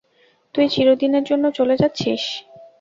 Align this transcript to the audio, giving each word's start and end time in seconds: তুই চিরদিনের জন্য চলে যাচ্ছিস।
তুই 0.55 0.65
চিরদিনের 0.67 1.23
জন্য 1.23 1.45
চলে 1.51 1.75
যাচ্ছিস। 1.77 2.23